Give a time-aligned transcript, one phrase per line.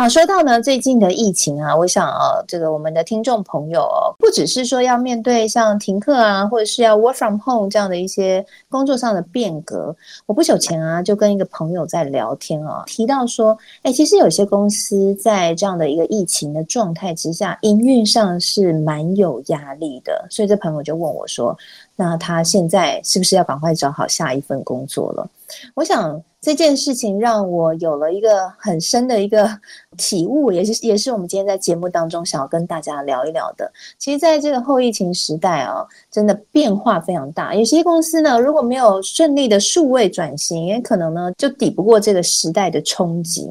[0.00, 9.92] 好，说到呢，最近的疫情啊，我想啊，这个我们的听众朋友哦，不只是说要面对像停课啊，或者是要 work from home 这样的一些工作上的变革。
[10.26, 20.28] 我不久前啊，就跟一个朋友在聊天啊，提到说，哎，其实有些公司在这样的一个疫情的状态之下，营运上是蛮有压力的。
[20.30, 21.58] 所以这朋友就问我说，
[22.00, 25.28] 那他现在是不是要赶快找好下一份工作了？
[25.74, 29.50] 我想这件事情让我有了一个很深的一个
[29.98, 33.68] 体悟，也是也是我们今天在节目当中想要跟大家聊一聊的。
[33.98, 37.52] 其实，在这个后疫情时代啊，真的变化非常大。
[37.52, 43.50] 有些公司呢，如果没有顺利的数位转型，也可能呢就抵不过这个时代的冲击。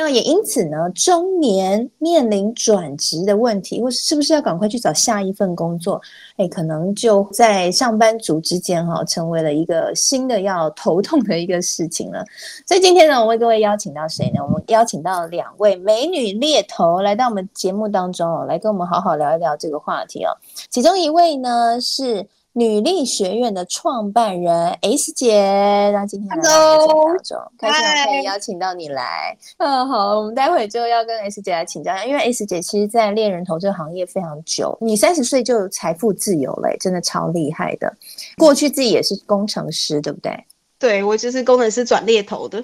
[0.00, 6.00] 那也因此呢，中年面临转职的问题，或是不是要赶快去找下一份工作？
[6.36, 12.24] 哎，可能就在上班族之间哈，成为了一个新的要头痛的一个事情了。
[12.64, 14.40] 所以今天呢，我为各位邀请到谁呢？
[14.40, 20.30] 我们邀请到两位美女猎头来到我们节目当中哦，来跟我们好好聊一聊这个话题哦。
[20.70, 22.24] 其中一位呢是。
[22.58, 29.38] 女力学院的创办人 S 姐，那今天来到节目当中，开心可以邀请到你来。
[29.58, 37.94] 嗯，好，我们待会就要跟 S 姐来请教一下，因为 S 姐其实，在猎人头这个行业非常久，你三十岁就财富自由了，真的超厉害的。
[38.36, 40.44] 过去自己也是工程师，对不对？
[40.80, 42.60] 对，我就是工程师转猎头的。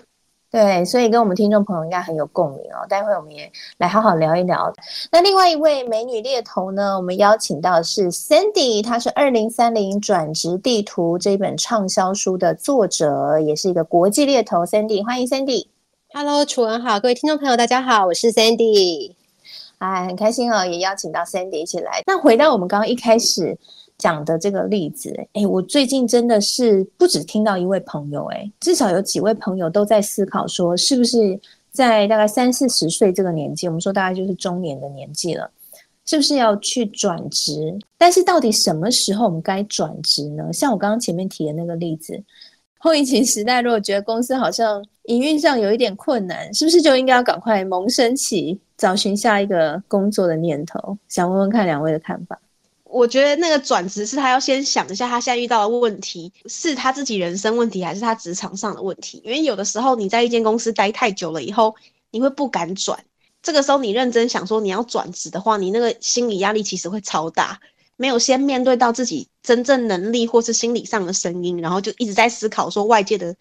[0.54, 2.86] 对，所以跟我们听众朋友应该很有共鸣哦。
[2.88, 4.72] 待会我们也来好好聊一聊。
[5.10, 14.64] 那另外一位美女猎头呢，我们邀请到的是 Sandy，她是《二零三零转职地图》这本畅销书的作者，也是一个国际猎头。
[14.64, 15.66] Sandy，欢迎 Sandy。
[16.12, 19.12] Hello，楚文好，各位听众朋友大家好，我是 Sandy。
[19.78, 22.04] 哎，很开心哦，也邀请到 Sandy 一起来。
[22.06, 23.58] 那回到我们刚刚一开始。
[24.04, 35.50] 讲的这个例子，哎，我最近真的是不止听到一位朋友，哎，至少有几位朋友都在思考说，是不是在大概三四十岁这个年纪，我们说大概就是中年的年纪了，
[36.04, 37.78] 是不是要去转职？
[37.96, 40.52] 但是到底什么时候我们该转职呢？
[40.52, 42.22] 像我刚刚前面提的那个例子，
[42.76, 50.98] 后疫情时代，如果觉得公司好像营运上有一点困难，是不是就应该要赶快萌生起找寻下一个工作的念头？
[51.08, 52.38] 想问问看两位的看法。
[52.94, 59.20] 我觉得那个转职是他要先想一下，他现在遇到的问题是他自己人生问题，还是他职场上的问题？
[59.24, 61.74] 因为有的时候你在一间公司待太久了以后，
[62.12, 63.04] 你会不敢转。
[63.42, 67.60] 这个时候你认真想说你要转职的话，你那个心理压力其实会超大。
[67.96, 73.34] 没有先面对到自己真正能力或是心理上的声音，然后就一直在思考说外界的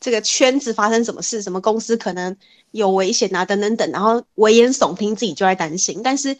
[0.00, 2.36] 这个圈子发生什么事，什么公司可能
[2.72, 6.02] 有危险啊，等等等，然后危言耸听，自己就在担心。
[6.04, 6.36] 但是。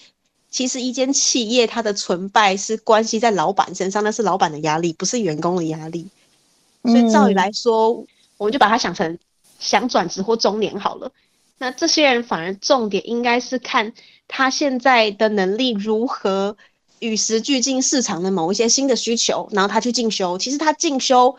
[0.51, 6.09] 其实一间企业它的存败是关系在老板身上，那是老板的压力，不是员工的压力。
[6.85, 8.07] 所以照理来说，嗯、
[8.39, 9.19] 我们就把它想成
[9.59, 11.13] 想转职或中年好了。
[11.59, 13.93] 那这些人反而重点应该是看
[14.27, 16.57] 他现在的能力如何
[17.01, 20.39] 与时俱进市场的某一些新的需求，然后他去进修。
[20.39, 21.37] 其实他进修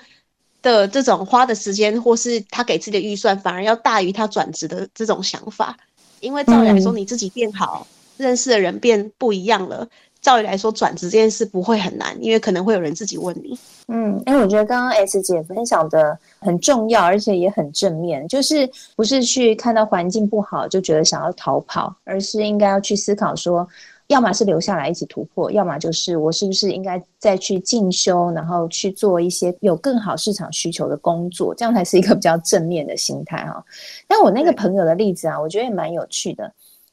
[0.61, 5.75] 的这种花的时间，或是他给自己的预算，反而要大于他转职的这种想法。
[6.19, 7.87] 因为照理来说，你自己变好。
[7.89, 9.87] 嗯认识的人变不一样了，
[10.21, 13.57] 照理来说转职这件事不会很难，因为可能会有人自己问你。
[13.87, 23.67] 嗯，哎我觉得刚刚 S 姐分享的很重要，而且也很正面，就是不是去看到环境不好就觉得想要逃跑，而是应该要去思考说，
[24.07, 33.63] 要么是留下来一起突破，要么就是我是不是应该再去进修，然后去做一些有更好市场需求的工作，这样才是一个比较正面的心态哈。
[34.07, 36.51] 但我那个朋友的例子啊，我觉得也蛮有趣的。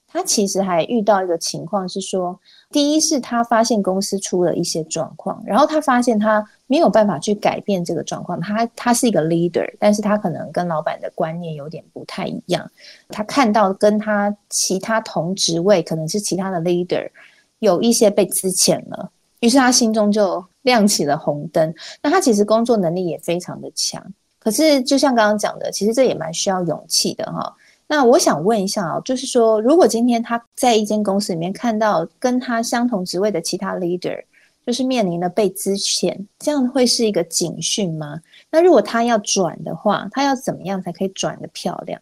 [0.09, 2.39] 他其实还遇到一个情况是说，
[2.71, 8.41] 第一是他发现公司出了一些状况，然后他发现他没有办法去改变这个状况。
[8.41, 12.67] 他他是一个 leader，但是他可能跟老板的观念有点不太一样。
[13.09, 17.11] 他看到跟他其他同职位可能是其他的 leader
[17.59, 19.11] 有一些被资遣了，
[19.41, 21.75] 于是他心中就亮起了红灯。
[22.01, 24.03] 那他其实工作能力也非常的强，
[24.39, 27.55] 可是就像刚刚讲的，其实这也蛮需要勇气的哈。
[27.89, 34.21] 那我想问一下啊，就是说，如果今天他在一间公司里面看到跟他相同职位的其他 leader，
[34.67, 38.21] 就是面临了被资遣，这样会是一个警讯吗？
[38.51, 42.01] 那如果他要转的话，他要怎么样才可以转的漂亮？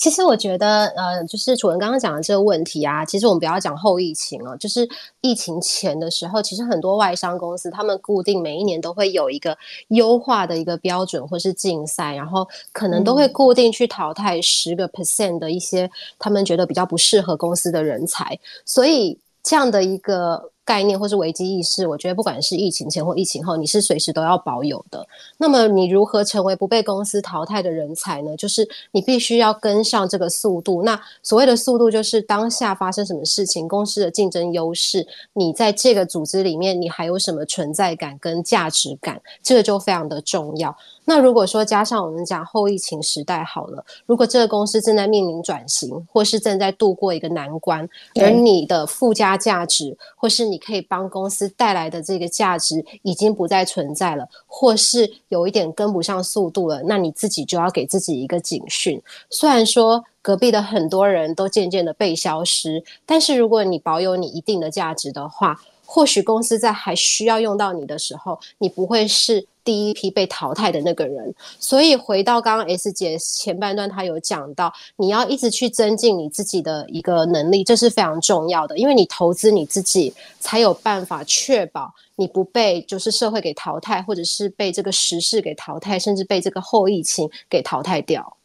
[0.00, 4.88] 其实我觉得，呃，就是楚文刚刚讲的这个问题啊，其实我们不要讲后疫情哦，就是
[5.20, 9.54] 疫情前的时候，其实很多外商公司他们固定每一年都会有一个
[9.88, 20.50] 优化的一个标准或是竞赛，然后可能都会固定去淘汰十个 percent 的一些他们觉得比较不适合公司的人才，所以这样的一个。
[20.70, 25.04] 概念或是危机意识，我觉得不管是疫情前或疫情后，你是随时都要保有的。
[25.36, 28.36] 那么，你如何成为不被公司淘汰的人才呢？
[28.36, 30.84] 就是你必须要跟上这个速度。
[30.84, 40.76] 那所谓的速度，就是当下发生什么事情，公司的竞争优势，你在这个组织里面，你还有什么存在感跟价值感，这个就非常的重要。
[41.04, 47.88] 那如果说加上我们讲后疫情时代好了，如果这个公司正在面临转型，或是正在度过一个难关，
[48.20, 59.00] 而你的附加价值，或是你可以帮公司带来的这个价值已经不再存在了，或是有一点跟不上速度了，那你自己就要给自己一个警讯。
[59.30, 65.60] 虽然说隔壁的很多人都渐渐的被消失，但是如果你保有你一定的价值的话，
[65.92, 88.36] 或许公司在还需要用到你的时候，你不会是第一批被淘汰的那个人，所以回到刚刚 S 姐前半段，她有讲到，你要一直去增进你自己的一个能力，这是非常重要的，因为你投资你自己，才有办法确保你不被就是社会给淘汰，或者是被这个时事给淘汰，甚至被这个后疫情给淘汰掉。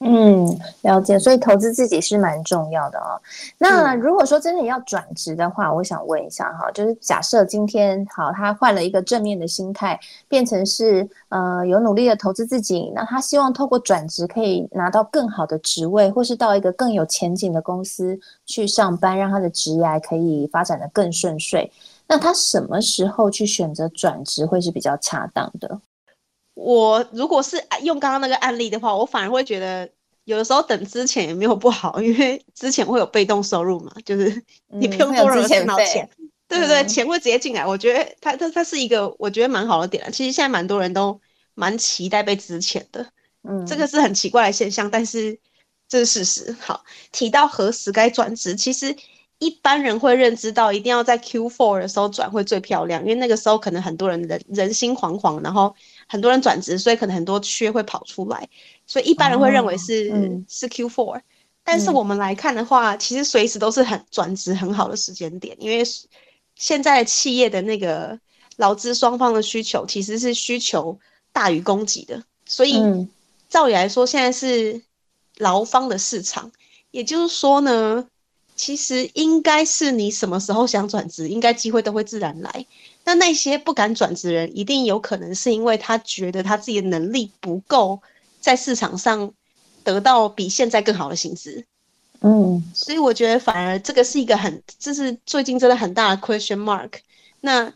[0.00, 0.46] 嗯，
[0.82, 1.18] 了解。
[1.18, 3.16] 所以投资自己是蛮重要的哦。
[3.56, 9.98] 那如果说真的要转职的话，我想问一下哈，就是假设今天好，他换了一个正面的心态，
[10.28, 21.72] 变成是呃有努力的投资自己，那他希望透过转职可以拿到更好的职位，或是到一个更有前景的公司去上班，让他的职业可以发展的更顺遂。
[22.06, 25.80] 那他什么时候去选择转职会是比较恰当的？
[26.56, 29.86] 我如果是用刚刚那个案例的话，我反而会觉得
[30.24, 36.08] 有的时候等之前也没有不好，因为之前会有被动收入嘛， 就是你不用多人钱到钱，
[36.48, 37.66] 对对对，嗯、钱会直接进来。
[37.66, 40.10] 我觉得它它它是一个我觉得蛮好的点。
[40.10, 41.20] 其实现在蛮多人都
[41.54, 43.06] 蛮期待被支钱的，
[43.46, 45.38] 嗯，这个是很奇怪的现象，但是
[45.86, 46.56] 这是事实。
[46.58, 46.82] 好，
[47.12, 48.96] 提到何时该转职，其实
[49.40, 55.74] 一般人会认知到一定要在 Q4 的时候转会最漂亮，因为那个时候可能很多人人人心惶惶，然后。
[56.06, 58.48] 很多人转职，所以可能很多缺会跑出来，
[58.86, 61.20] 所以一般人会认为是、哦嗯、是 Q4。
[61.64, 65.84] 但是我们来看的话，嗯、其实随时都是很转职很好的时间点，因为
[66.54, 68.18] 现在企业的那个
[68.56, 70.98] 劳资双方的需求其实是需求
[71.32, 73.08] 大于供给的，所以、嗯、
[73.48, 74.80] 照理来说，现在是
[75.38, 76.52] 劳方的市场。
[76.92, 78.06] 也就是说呢，
[78.56, 82.66] 其实应该是你什么时候想转职，应该机会都会自然来。
[83.04, 88.00] 那那些不敢转职人，一定有可能是因为他觉得他自己的能力不够，
[88.40, 89.32] 在市场上
[89.84, 91.64] 得到比现在更好的薪资。
[92.20, 96.92] 嗯，所以我觉得反而这个是一个很，这是最近真的很大的 question mark。
[97.42, 97.72] 那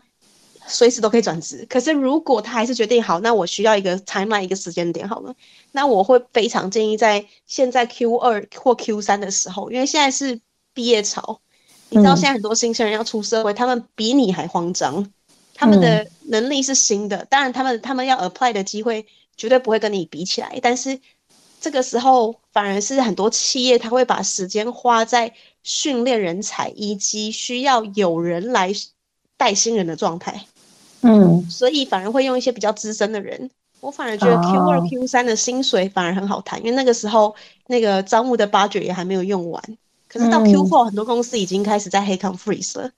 [0.66, 5.34] 随时都可以转职，可是如果他还是决定好，那我需要一个 timeline 一个时间点好了，
[5.72, 10.40] 那我会非常建议在现在 Q 二或 Q 三的时候，因为现在是
[10.74, 11.40] 毕业潮，
[11.88, 15.10] 你知道现在很多新生人要出社会，他们比你还慌张。
[15.54, 19.04] 他们的能力是新的，嗯、当然他们他们要 apply 的机会
[19.36, 20.98] 绝对不会跟你比起来，但是
[21.60, 28.72] 这个时候反而是很多企业他会把时间花在训练人才以及需要有人来
[29.36, 30.46] 带新人的状态，
[31.02, 33.50] 嗯，所以反而会用一些比较资深的人。
[33.80, 37.34] 我反而觉得 Q 二 Q 三的薪水反而很好谈，因为那个时候
[37.66, 39.62] 那个招募的 budget 也还没有用完，
[40.12, 42.90] 可是到 Q four 很多公司已经开始在 headcount freeze 了。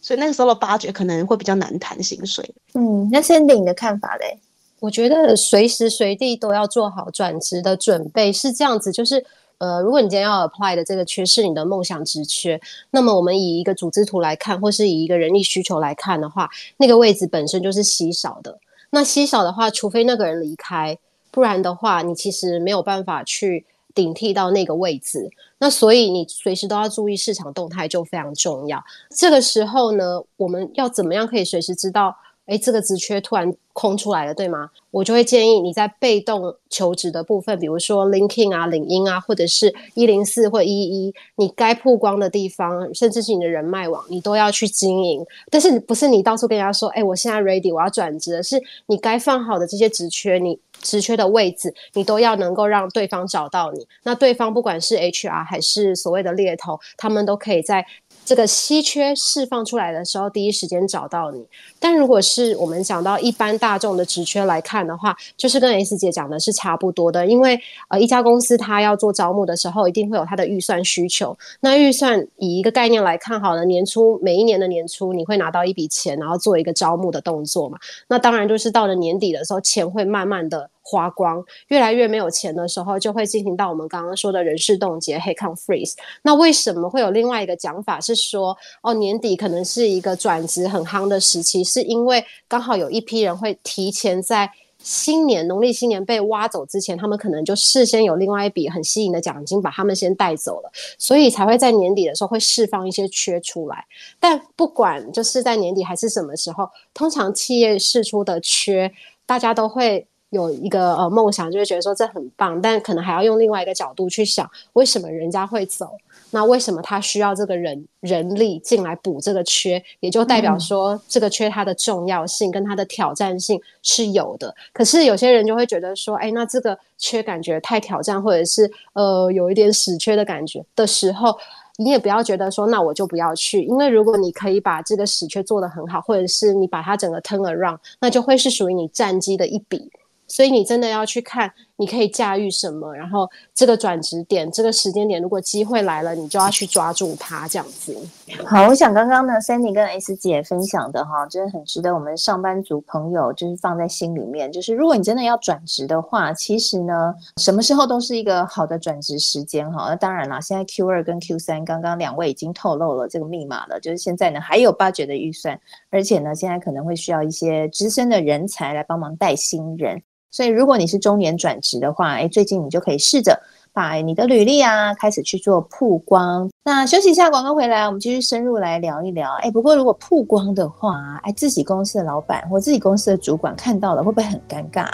[0.00, 2.54] 所以那个时候的八折可能会比较难谈薪水。
[2.74, 4.38] 嗯，那 Sandy 你的看法嘞？
[4.78, 8.92] 我觉得随时随地都要做好转职的准备，是这样子。
[8.92, 9.24] 就是
[9.58, 12.60] 呃，如果你今天要 apply 的这个缺是你的梦想职缺，
[12.92, 18.56] 那么我们以一个组织图来看，或是以一个人力需求来看的话，那个位置本身就是稀少的。
[18.90, 20.96] 那稀少的话，除非那个人离开，
[21.32, 23.66] 不然的话，你其实没有办法去。
[23.98, 25.28] 顶替到那个位置，
[25.58, 28.80] 那所以你随时都要注意市场动态，就非常重要。
[29.10, 32.16] 这个时候呢，我们要怎么样可以随时知道？
[32.46, 34.70] 哎，这个职缺突然空出来了，对吗？
[34.90, 45.22] 我就会建议你在被动求职的部分，比如说 l i n k i n g 啊、领英啊，或者是一零四或一一，你该曝光的地方，甚至是你的人脉网，你都要去经营。
[45.50, 53.86] 但是不是你到处跟人家说，哎，我现在 ready，我要转职，是你该放好的这些职缺，你职缺的位置，你都要能够让对方找到你。
[54.02, 57.86] 那对方不管是 HR 还是所谓的猎头，他们都可以在。
[58.28, 61.42] 这个稀缺释放出来的时候，第一时间找到你。
[61.80, 67.26] 但如果是我们讲到一般大众的职缺来看的话，就是跟 S 姐讲的是差不多的。
[67.26, 67.58] 因为
[67.88, 71.34] 呃，一家公司它要做招募的时候，一定会有它的预算需求。
[71.60, 77.78] 那预算以一个概念来看，好了，年初每一年的年初，你会拿到一笔钱，然后做一个招募的动作嘛。
[78.08, 85.92] 那当然就是到了年底的时候，钱会慢慢的花光，越来越没有钱的时候，就会进行到我们刚刚说的人事冻结 （hike and freeze）。
[86.22, 103.84] 那为什么会有另外一个讲法是说，哦，年底可能是一个转职很夯的时期，是因为刚好有一批人会提前在新年农历新年被挖走之前，他们可能就事先有另外一笔很吸引的奖金把他们先带走了，所以才会在年底的时候会释放一些缺出来。
[104.18, 108.90] 但不管就是在年底还是什么时候，通常企业释出的缺，
[109.26, 110.06] 大家都会。
[110.30, 115.96] 有一个呃梦想，就会觉得说这很棒，但可能还要用另外一个角度去想，为什么人家会走？
[116.30, 119.82] 那为什么他需要这个人人力进来补这个缺？
[120.00, 124.54] 也就代表说这个缺它的重要性跟它的挑战性是有的。
[124.74, 131.34] 可是有些人就会觉得说，哎，那这个缺感觉太挑战，或者是呃有一点死缺的感觉的时候，
[131.78, 139.90] 你也不要觉得说，那我就不要去，因为如果你可以把这个死缺做得很好，或者是你把它整个 turn around，那就会是属于你战绩的一笔。
[140.28, 147.96] 所以你真的要去看，你可以驾驭什么，然后这个转职点，这个时间点，如果机会来了，你就要去抓住它，这样子。
[148.44, 154.52] 好，我想刚刚呢，Sandy 跟 S 姐分享的哈，真的很值得我们上班族朋友就是放在心里面。
[154.52, 159.86] 就是如果你真的要转职的话，其实呢，什么时候都是一个好的转职时间哈。
[159.88, 165.58] 那当然了，现在 Q 二跟 Q 三刚刚两位已经透露了这个密码了，就是现在呢还有 budget 的预算，
[165.90, 170.02] 而且呢现在可能会需要一些资深的人才来帮忙带新人。
[170.30, 173.40] 所以，如果你是中年转职的话，哎，最近你就可以试着
[173.72, 176.48] 把你的履历啊开始去做曝光。
[176.64, 179.32] 那休息一下，广告回来，我们继续深入来聊一聊。
[179.40, 184.86] 哎，不过如果曝光的话，哎，自己公司的老板或自己公司的主管看到了，会不会很尴尬？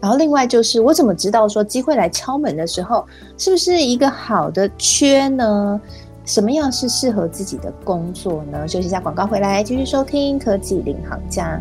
[0.00, 3.04] 然后，另外就是，我怎么知道说机会来敲门的时候，
[3.36, 5.80] 是不是一个好的缺呢？
[6.24, 8.66] 什么样是适合自己的工作呢？
[8.68, 11.60] 休息一下，广告回来，继续收听科技领航家。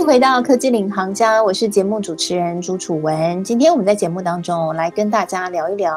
[0.00, 3.44] 迎回到科技领航家，我是节目主持人朱楚文。
[3.44, 5.94] 今天我们在节目当中来跟大家聊一聊，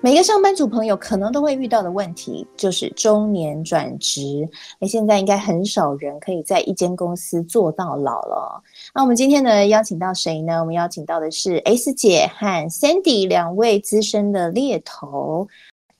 [0.00, 4.48] 每个上班族朋友可能都会遇到的问题，就是中年转职。
[4.80, 8.62] 诶，现在应该很少人可以在一间公司做到老了。
[8.94, 10.60] 那我们今天呢，邀请到谁呢？
[10.60, 15.46] 我们邀请到的是 S 姐和 Sandy 两位资深的猎头。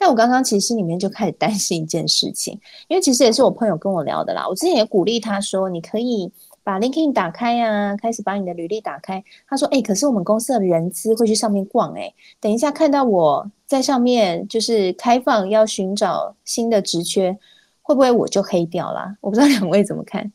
[0.01, 2.59] 那我刚刚其实里面就开始担心一件事情，
[2.89, 4.49] 因为其实也是我朋友跟我聊的啦。
[4.49, 6.33] 我之前也鼓励他说，你可以。
[6.65, 9.23] 把 LinkedIn 打开啊，开始把你的履历打开。
[9.47, 17.39] 他说：“哎、欸，可是我们公司的人资会去上面逛、欸，哎，等一下看到我在上面就是开放要寻找新的职缺，
[17.83, 19.15] 会不会我就黑掉了？
[19.21, 20.33] 我不知道两位怎么看。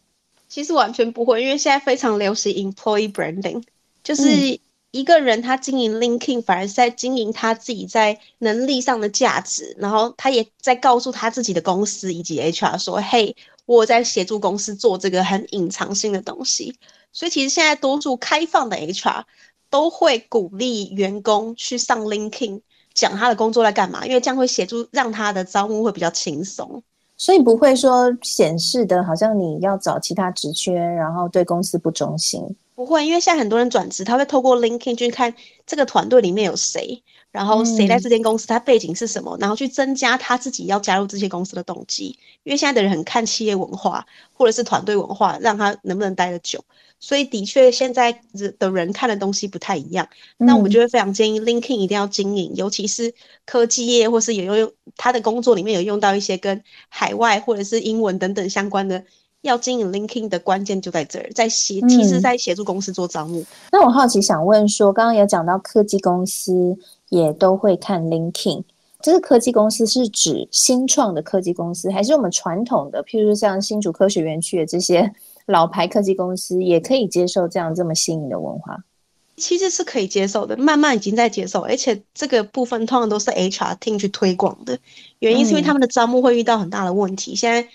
[0.48, 3.64] 其实完全不会，因为现在非常流行 employee branding，
[4.04, 4.60] 就是
[4.92, 13.36] 一个人他经营 LinkedIn，反而是在经营他自己在能力上的价值，然后他也在告诉他自己的公司以及 HR 说：嘿。”
[13.76, 16.76] 我在协助公司做这个很隐藏性的东西，
[17.14, 19.26] 所以其实现在多数开放的 HR
[19.70, 22.62] 都会鼓励员工去上 LinkedIn
[22.96, 26.82] 讲他的工作在干嘛，因为这样会协助让他的招募会比较轻松，
[27.16, 32.44] 所以不会说显示的好像你要找其他职缺，然后对公司不忠心。
[32.74, 35.36] 不会，因为现在很多人转职，他会透过 LinkedIn 去看
[35.68, 37.04] 这个团队里面有谁。
[37.32, 39.38] 然后谁在这间公司，他背景是什么？
[39.40, 42.18] 然后去增加他自己要加入这些公司的动机。
[42.44, 46.64] 因为现在的人很看企业文化或者是团队文化，让他能不能待得久。
[47.00, 48.22] 所以的确，现在
[48.58, 50.08] 的人看的东西不太一样。
[50.38, 53.14] 那我就会非常建议 LinkedIn 一定要经营，尤其是
[53.46, 59.04] 科技业或是有用他的工作里面有用到一些跟海外或者是英文等等相关的。
[59.42, 63.46] 要经营 LinkedIn 的关键就在这儿，在协，其实在协助公司做招募。
[63.72, 66.78] 那我好奇想问说，刚刚有讲到科技公司
[67.10, 68.63] 也都会看 LinkedIn，
[69.01, 75.12] 这个科技公司是指新创的科技公司，还是我们传统的，譬如说像新竹科学园区的这些
[75.46, 78.84] 老牌科技公司，也可以接受这样这么新颖的文化？
[79.38, 84.78] 其实是可以接受的，慢慢已经在接受，而且这个部分通常都是 HR team 去推广的，
[85.20, 87.68] 原因是因为他们的招募会遇到很大的问题，现在。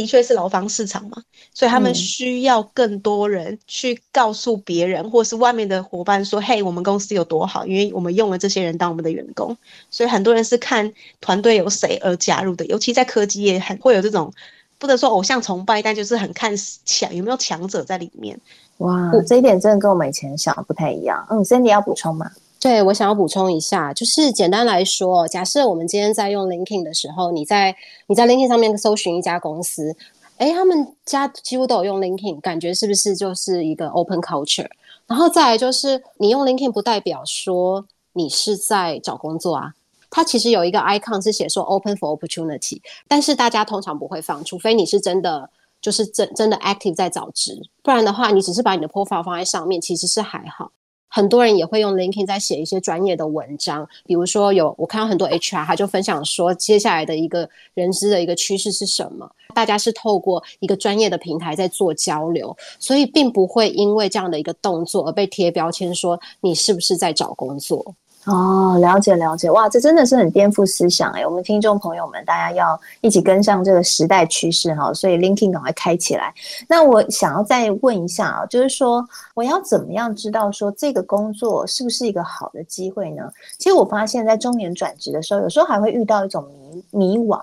[0.00, 9.54] 的确是劳方市场嘛，所以他们需要更多人去告诉别人，嗯、或是外面的伙伴说：“嘿，我们公司有多好，因为我们用了这些人当我们的员工。”
[9.92, 10.90] 所以很多人是看
[11.20, 14.32] 团队有谁而加入的，尤其在科技业很会有这种
[14.78, 16.54] 不能说偶像崇拜，但就是很看
[16.86, 18.40] 强有没有强者在里面。
[18.78, 21.26] 哇，这一点真的跟我们以前想的不太一样。
[21.28, 22.30] 嗯，Cindy 要补充吗？
[22.60, 27.74] 对，我想要补充一下，就是简单来说，假设我们今天在用 LinkedIn 的时候，你在
[28.06, 29.96] 你在 LinkedIn 上面搜寻一家公司，
[30.36, 34.68] 诶，他们家几乎都有用 LinkedIn，感觉是不是就是一个 open culture？
[35.06, 39.72] 然后再来就是，你用 LinkedIn 不代表说你是在找工作啊，
[40.10, 45.48] 它其实有一个 icon 是写说 open for opportunity，但是大家通常不会放，除非你是真的
[45.80, 50.70] 就是真真的 active 在找职，不然的话，你只是把你的 profile 放在上面，其实是还好。
[51.10, 67.94] 很多人也会用 LinkedIn 在写一些专业的文章，比如说有我看到很多 HR，他就分享说接下来的一个人资的一个趋势是什么，大家是透过一个专业的平台在做交流，所以并不会因为这样的一个动作而被贴标签说你是不是在找工作。
[68.26, 71.26] 哦，了解了解，哇，这真的是很颠覆思想哎！
[71.26, 76.32] 我们听众朋友们，大家要一起跟上这个时代趋势哈，所以 Linkin 赶快开起来。
[76.68, 83.22] 那我想要再问一下啊，就是说我要怎么样知道说这个工作是不是一个好的机会呢？
[83.56, 87.42] 其实我发现，在中年转职的时候，有时候还会遇到一种迷迷惘，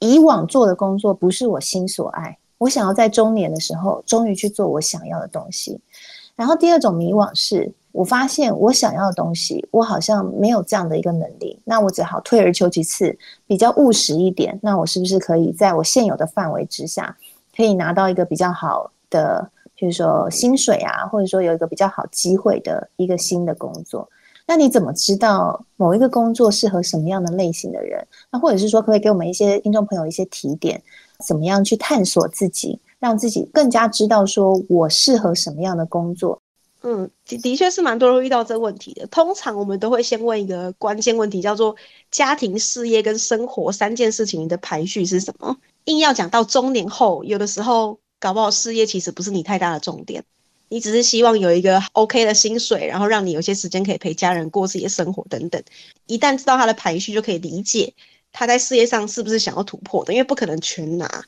[0.00, 5.80] 以往做的工作不是我心所爱，我想要在中年的时候终于去做我想要的东西。
[6.36, 7.72] 然后第二种迷惘是。
[7.94, 14.58] 我发现我想要的东西，我好像没有这样的一个能力，那我只好退而求其次，比较务实一点。
[14.60, 17.16] 那我是不是可以在我现有的范围之下，
[17.56, 24.10] 可以拿到一个比较好的，比如说薪水啊，或者说有一个比较好机会的一个新的工作？
[24.44, 28.04] 那你怎么知道某一个工作适合什么样的类型的人？
[28.28, 30.82] 那或者是说，可不可以给我们一些听众朋友一些提点，
[31.24, 36.40] 怎么样去探索自己，让自己更加知道说我适合什么样的工作？
[36.80, 39.06] 嗯，的的确是蛮多人遇到这个问题的。
[39.08, 41.76] 通常我们都会先问一个关键问题，叫做
[42.10, 45.54] 家庭、事业跟生活三件事情的排序是什么？
[45.84, 50.24] 硬要讲到中年后，有的时候搞不好事业其实不是你太大的重点，
[50.70, 55.62] 你只是希望有一个 OK 的薪水，然后让你有些时间可以陪家人过自己的生活等等。
[56.06, 57.92] 一旦知道他的排序，就可以理解
[58.32, 61.24] 他在事业上是不是想要突破的，因为不可能全拿。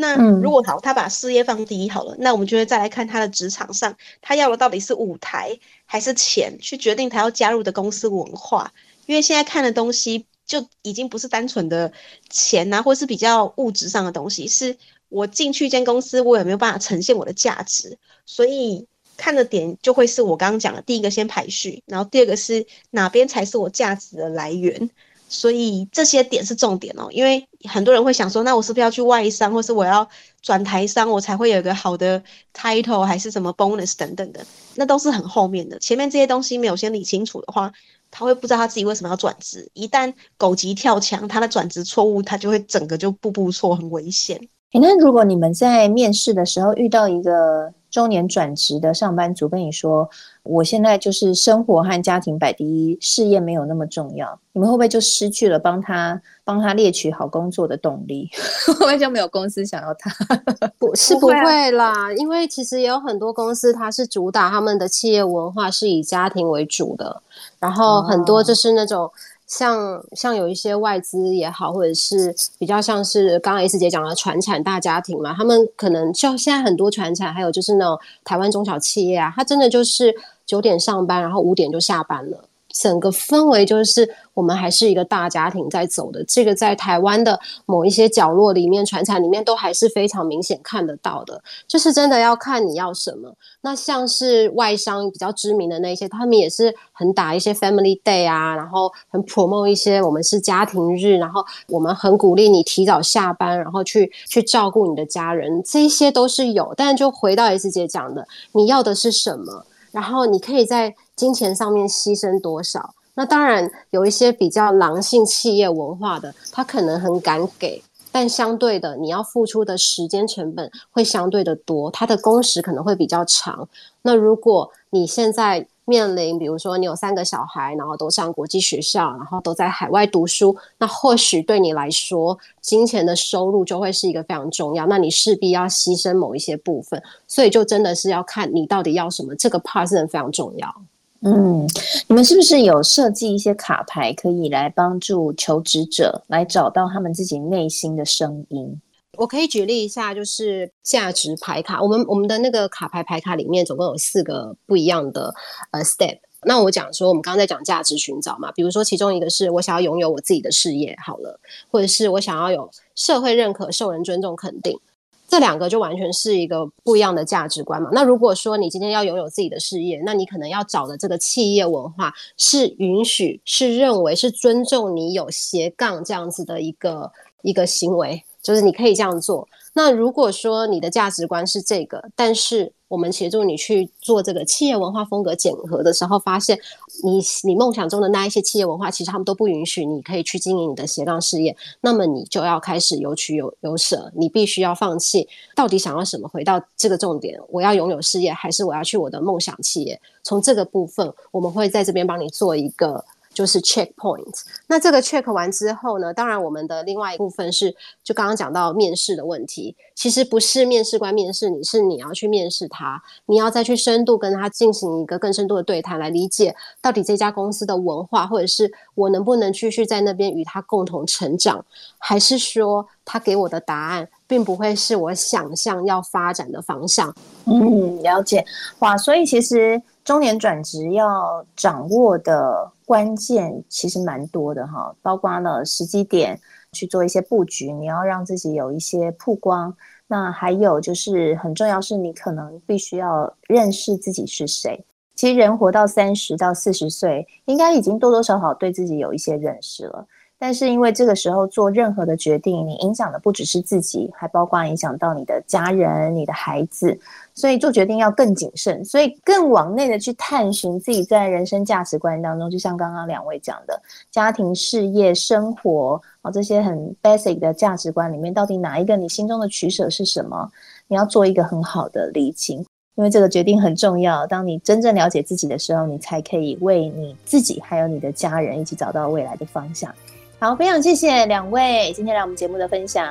[0.00, 8.72] 那如果好，他把事业放第一好了，那我们就会再来看他的职场上，他要的到底是舞台还是钱，去决定他要加入的公司文化。
[9.06, 11.92] 因为现在看的东西就已经不是单纯的
[12.30, 14.76] 钱啊，或是比较物质上的东西，是
[15.08, 17.98] 我进去一间公司，我有没有办法呈现我的价值？
[18.24, 24.90] 所以看的点就会是我刚刚讲的第一个先排序，然后第二个是哪边才是我价值的来源。
[25.28, 30.08] 所以这些点是重点哦，因为很多人会想说，那我是不是要去外商，或是我要
[30.40, 32.22] 转台商，我才会有一个好的
[32.54, 35.78] title，还是什么 bonus 等等的，那都是很后面的。
[35.78, 37.70] 前面这些东西没有先理清楚的话，
[38.10, 39.70] 他会不知道他自己为什么要转职。
[39.74, 44.48] 一旦狗急跳墙，他的转职错误，他就会整个就步步错，很危险。
[44.72, 50.08] 诶，那如果你们在面试的时候遇到一个中年转职的上班族跟你说，
[50.48, 58.30] 我现在就是生活和家庭摆第一，事业没有那么重要，你们会不会就失去了帮他帮他猎取好工作的动力？
[58.66, 60.10] 会不会就没有公司想要他？
[60.78, 67.22] 不是不会啦，因为其实也有很多公司，它是主打他们的企业文化是以家庭为主的，
[67.60, 69.10] 然后很多就是那种。
[69.50, 80.14] 像像有一些外资也好，或者是比较像是刚刚 S 姐讲的传产大家庭嘛，他们可能像现在很多传产，还有就是那种台湾中小企业啊，它真的就是
[80.48, 82.44] 九点上班，然后五点就下班了。
[82.70, 91.42] 整个氛围就是我们还是一个大家庭在走的，这个在台湾的某一些角落里面，传产里面都还是非常明显看得到的。
[91.66, 93.34] 就是真的要看你要什么。
[93.62, 106.74] 那像是外商比较知名的那些，他们也是很打一些 Family Day 啊，然后很 promote 一些我们是家庭日，然后我们很鼓励你提早下班，然后去去照顾你的家人，这些都是有。
[106.76, 109.64] 但就回到 S 姐讲的，你要的是什么？
[109.98, 112.94] 然后你可以在金钱上面牺牲多少？
[113.14, 117.82] 那当然有一些比较狼性企业文化的，他可能很敢给，
[118.12, 123.68] 但相对的，你要付出的时间成本会相对的多，他的工时可能会比较长。
[124.02, 134.86] 那如果你现在，面临，比如说你有三个小孩，然后都上国际学校，然后都在海外读书，那或许对你来说，金钱的收入就会是一个非常重要。
[134.86, 139.34] 那你势必要牺牲某一些部分，所以就真的是要看你到底要什么。
[139.34, 140.74] 这个 part 是非常重要。
[141.22, 141.66] 嗯，
[142.06, 148.80] 你们是不是有设计一些卡牌，可以来帮助求职者来找到他们自己内心的声音？
[149.18, 151.82] 我可以举例一下，就是价值牌卡。
[151.82, 155.34] 我们我们的那个卡牌牌卡里面总共有四个不一样的
[155.72, 156.18] 呃 step。
[156.44, 164.78] 那我讲说，我们刚刚在讲价值寻找嘛，比如说其中一个是我想要拥有我自己的事业，好了，或者是我想要有社会认可、受人尊重、肯定。
[165.26, 167.90] 这两个就完全是一个不一样的价值观嘛。
[167.92, 179.48] 那如果说你今天要拥有自己的事业，那你可能要找的这个企业文化是允许、是认为、是尊重你有斜杠这样子的一个一个行为，就是你可以这样做。
[179.74, 186.58] 那如果说你的价值观是这个，但是我们协助你去做这个企业文化风格检核的时候，发现
[187.04, 196.26] 你你梦想中的那一些企业文化，其实他们都不允许你可以去经营你的斜杠事业，那么你就要开始有取有有舍，你必须要放弃，到底想要什么？
[196.26, 200.00] 回到这个重点，我要拥有事业，还是我要去我的梦想企业？
[200.24, 203.04] 从这个部分，我们会在这边帮你做一个。
[203.38, 204.42] 就是 check point。
[204.66, 207.72] 那这个 check 完之后呢，当然我们的另外一部分是，
[208.02, 221.64] 就刚刚讲到面试的问题，其实不是面试官面试你，是你要去面试他，你要再去深度跟他进行一个更深度的对谈，来理解到底这家公司的文化，或者是我能不能继续在那边与他共同成长，
[221.96, 227.14] 还是说他给我的答案并不会是我想象要发展的方向？
[227.44, 228.44] 嗯，了解。
[228.80, 232.72] 哇，所以其实中年转职要掌握的。
[232.88, 236.40] 关键其实蛮多的哈，包括了时机点
[236.72, 239.76] 去做一些布局，你要让自己有一些曝光。
[240.06, 244.82] 那还有就是很重要，是你可能必须要认识自己是谁。
[245.14, 250.06] 其实人活到三十到四十岁，应该已经多多少少对自己有一些认识了。
[250.40, 256.96] 但是因为这个时候做任何的决定，你影响的不只是自己，还包括影响到你的家人、你的孩子，
[257.34, 270.48] 所以做决定要更谨慎，所以更往内的去探寻自己在人生价值观当中，就像刚刚两位讲的，家庭、事业、生活啊这些很 basic 的价值观里面，到底哪一个你心中的取舍是什么？
[270.86, 274.24] 你要做一个很好的厘清，因为这个决定很重要。
[274.24, 279.92] 当你真正了解自己的时候，你才可以为你自己还有你的家人一起找到未来的方向。
[280.40, 283.04] 好，非常谢谢两位今天来我们节目的分享，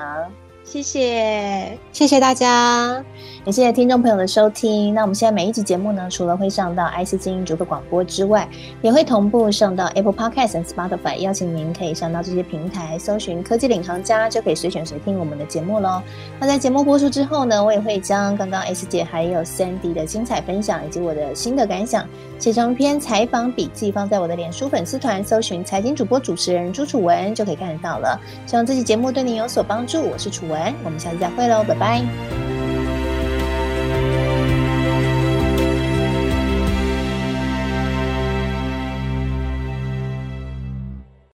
[0.70, 3.02] 谢谢，谢谢大家，
[3.46, 4.94] 也谢谢听众朋友的收听。
[4.94, 8.46] 那我们现在每一集节目呢，除了会上到 IC 之音逐客广播之外，
[8.82, 16.02] 也会同步上到 Apple Podcast 和 Spotify，邀请您可以上到这些平台搜寻“科技领航家”，就可以随选随听我们的节目喽。
[16.38, 22.06] 那在节目播出之后呢，我也会将刚刚 S 姐还有 Sandy 的精彩分享以及我的新的感想。
[22.40, 28.20] 写成一篇采访笔记，放在我的脸书粉丝团，搜寻财经主播主持人朱楚文就可以看得到了。
[28.46, 30.04] 希望这期节目对您有所帮助。
[30.04, 32.57] 我是楚文我们下次再会喽，拜拜。